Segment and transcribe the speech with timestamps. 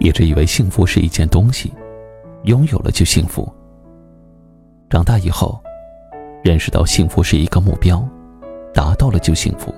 [0.00, 1.72] 一直以为幸福是一件东西，
[2.44, 3.46] 拥有了就幸福。
[4.88, 5.62] 长大以后，
[6.42, 8.02] 认识到幸福是一个目标，
[8.72, 9.72] 达到了就幸福。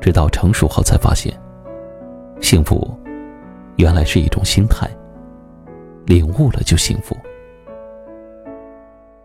[0.00, 1.36] 直到成熟后才发现，
[2.40, 2.96] 幸福
[3.76, 4.88] 原来是一种心态。
[6.06, 7.16] 领悟了就幸福。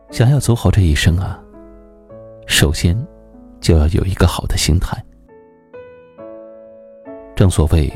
[0.09, 1.39] 想要走好这一生啊，
[2.47, 2.97] 首先
[3.61, 4.97] 就要有一个好的心态。
[7.35, 7.93] 正所谓。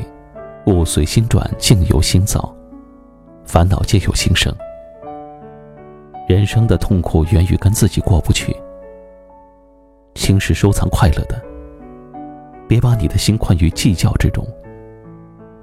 [0.70, 2.54] 物随心转，境由心造，
[3.44, 4.54] 烦恼皆由心生。
[6.28, 8.56] 人生的痛苦源于跟自己过不去。
[10.14, 11.42] 心是收藏快乐的，
[12.68, 14.46] 别把你的心困于计较之中，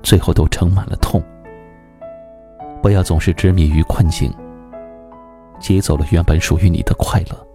[0.03, 1.23] 最后都盛满了痛。
[2.81, 4.31] 不要总是执迷于困境，
[5.59, 7.47] 劫走了原本属于你的快乐。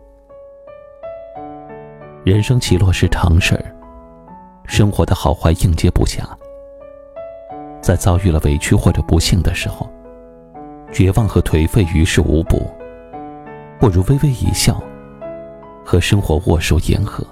[2.24, 3.64] 人生起落是常事儿，
[4.64, 6.22] 生活的好坏应接不暇。
[7.82, 9.90] 在遭遇了委屈或者不幸的时候，
[10.92, 12.70] 绝望和颓废于事无补，
[13.80, 14.80] 不如微微一笑，
[15.84, 17.26] 和生活握手言和。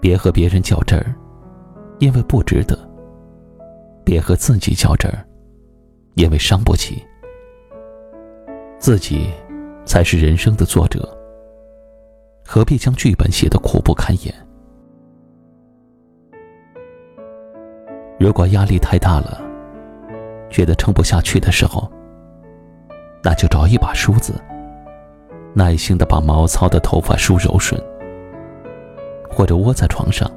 [0.00, 1.14] 别和别人较真儿，
[1.98, 2.74] 因为不值得；
[4.04, 5.22] 别和自己较真儿，
[6.14, 7.04] 因为伤不起。
[8.78, 9.28] 自己
[9.84, 11.06] 才是人生的作者，
[12.46, 14.34] 何必将剧本写得苦不堪言？
[18.18, 19.40] 如果压力太大了，
[20.50, 21.88] 觉得撑不下去的时候，
[23.22, 24.34] 那就找一把梳子，
[25.54, 27.80] 耐心的把毛糙的头发梳柔顺，
[29.30, 30.28] 或者窝在床上，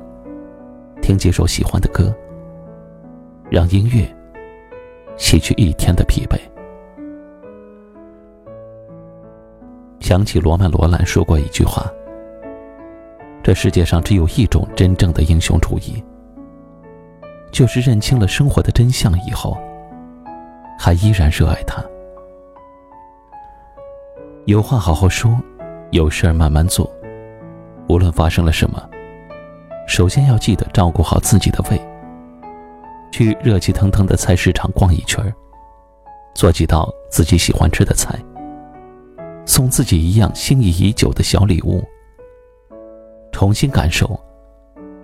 [1.02, 2.14] 听几首喜欢的歌，
[3.50, 4.08] 让音乐
[5.18, 6.40] 洗去一天的疲惫。
[10.00, 11.92] 想起罗曼·罗兰说过一句话
[13.42, 16.04] ：“这世界上只有一种真正的英雄主义。”
[17.52, 19.58] 就是认清了生活的真相以后，
[20.80, 21.84] 还依然热爱它。
[24.46, 25.38] 有话好好说，
[25.92, 26.90] 有事儿慢慢做。
[27.88, 28.90] 无论发生了什么，
[29.88, 31.80] 首先要记得照顾好自己的胃。
[33.12, 35.34] 去热气腾腾的菜市场逛一圈儿，
[36.34, 38.18] 做几道自己喜欢吃的菜，
[39.46, 41.84] 送自己一样心仪已久的小礼物。
[43.34, 44.18] 重新感受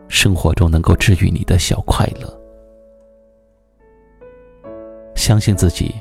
[0.08, 2.37] 生活中能够治愈你的小快乐。
[5.28, 5.94] 相信自己，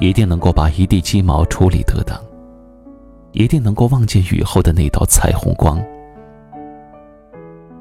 [0.00, 2.18] 一定能够把一地鸡毛处理得当，
[3.32, 5.78] 一定能够望见雨后的那道彩虹光。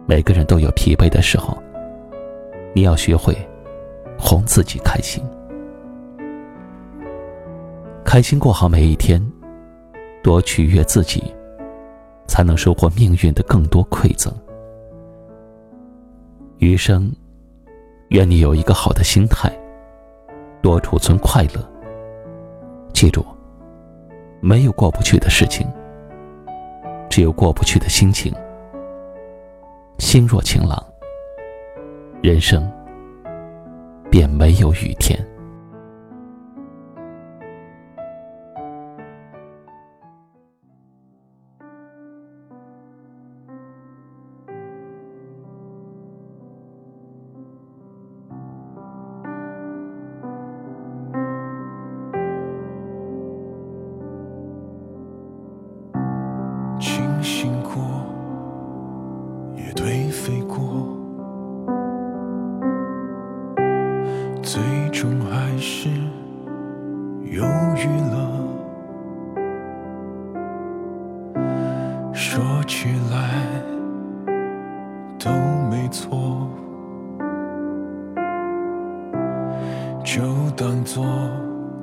[0.06, 1.58] 每个人都有疲惫的时候，
[2.76, 3.34] 你要学会
[4.20, 5.24] 哄自己开心，
[8.04, 9.26] 开心过好每一天，
[10.22, 11.24] 多取悦自己，
[12.28, 14.34] 才能收获命运的更多馈赠。
[16.58, 17.10] 余生，
[18.10, 19.50] 愿你有一个好的心态。
[20.62, 21.70] 多储存快乐。
[22.94, 23.26] 记住，
[24.40, 25.68] 没有过不去的事情，
[27.10, 28.34] 只有过不去的心情。
[29.98, 30.84] 心若晴朗，
[32.22, 32.72] 人生
[34.10, 35.20] 便没有雨天。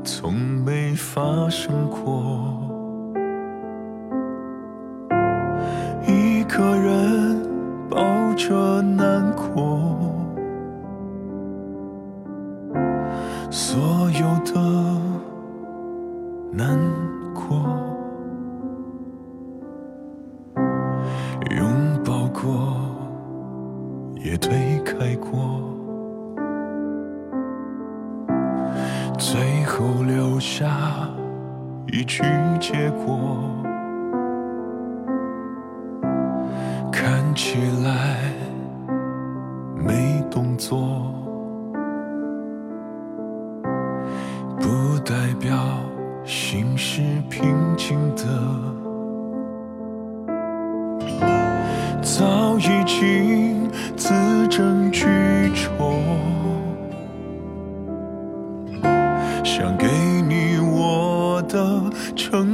[0.05, 2.69] 从没发生过。
[6.07, 7.43] 一个人
[7.89, 7.99] 抱
[8.35, 9.99] 着难过。
[13.51, 14.61] 所有的
[16.53, 16.79] 难
[30.09, 30.67] 留下
[31.87, 32.23] 一句
[32.59, 33.45] 结果，
[36.91, 38.17] 看起来
[39.77, 41.13] 没动作，
[44.59, 45.55] 不代表
[46.25, 48.25] 心是平静的。
[52.01, 53.48] 早已经
[61.49, 61.83] 的
[62.15, 62.48] 城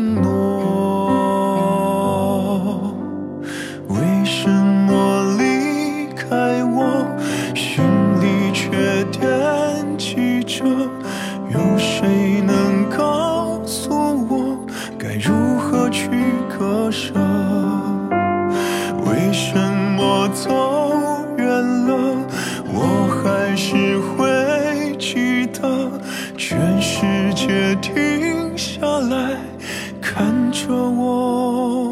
[30.54, 31.83] 着我，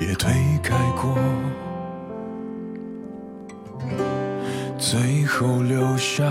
[0.00, 1.12] 也推开过，
[4.78, 6.24] 最后留下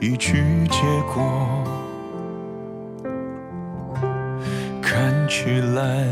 [0.00, 0.80] 一句结
[1.12, 1.46] 果，
[4.80, 6.06] 看起来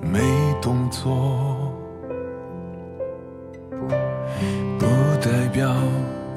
[0.00, 0.20] 没
[0.62, 1.70] 动作，
[4.78, 4.86] 不
[5.20, 5.70] 代表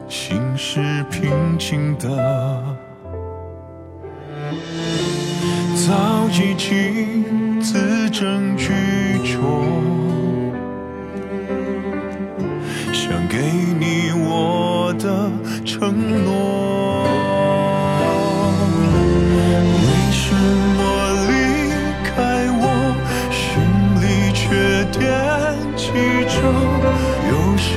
[0.10, 2.78] 心是平静的。
[5.88, 7.47] 早已经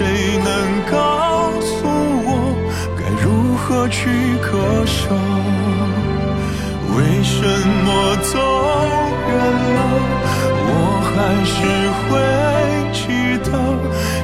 [0.01, 0.07] 谁
[0.43, 0.49] 能
[0.91, 1.85] 告诉
[2.25, 2.57] 我，
[2.97, 4.09] 该如何去
[4.41, 4.49] 割
[4.87, 5.13] 舍？
[6.97, 7.45] 为什
[7.85, 8.33] 么走
[9.29, 9.31] 远
[9.77, 9.79] 了，
[10.65, 10.73] 我
[11.05, 11.13] 还
[11.45, 11.53] 是
[12.01, 12.09] 会
[12.95, 12.99] 记
[13.45, 13.53] 得？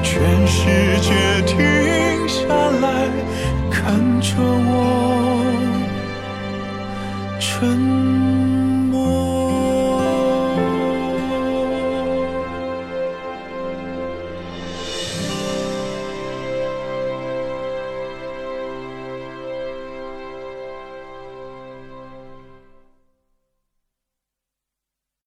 [0.03, 0.09] 全
[0.49, 0.65] 世
[1.03, 1.13] 界